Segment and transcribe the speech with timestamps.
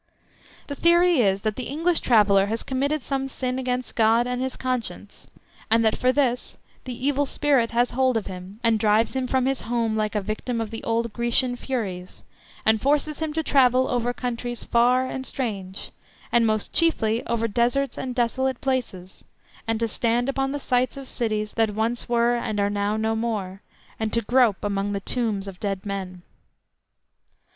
[0.65, 4.55] The theory is, that the English traveller has committed some sin against God and his
[4.55, 5.27] conscience,
[5.69, 9.45] and that for this the evil spirit has hold of him, and drives him from
[9.45, 12.23] his home like a victim of the old Grecian furies,
[12.65, 15.91] and forces him to travel over countries far and strange,
[16.31, 19.23] and most chiefly over deserts and desolate places,
[19.67, 23.15] and to stand upon the sites of cities that once were and are now no
[23.15, 23.61] more,
[23.99, 26.23] and to grope among the tombs of dead men.